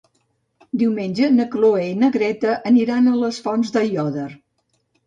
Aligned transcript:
Diumenge 0.83 1.29
na 1.35 1.47
Cloè 1.57 1.83
i 1.91 1.99
na 2.01 2.11
Greta 2.17 2.57
aniran 2.73 3.13
a 3.13 3.17
les 3.23 3.45
Fonts 3.47 3.79
d'Aiòder. 3.79 4.31